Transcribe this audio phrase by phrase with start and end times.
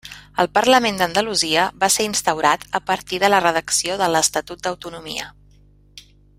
[0.43, 5.33] El Parlament d'Andalusia va ser instaurat a partir de la redacció de l'Estatut d'Autonomia.